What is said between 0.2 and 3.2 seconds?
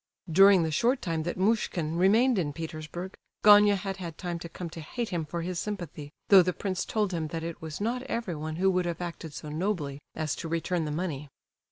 During the short time that Muishkin remained in Petersburg